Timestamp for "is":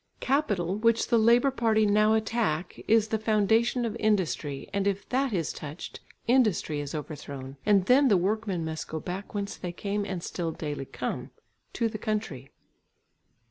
2.87-3.09, 5.31-5.53, 6.79-6.95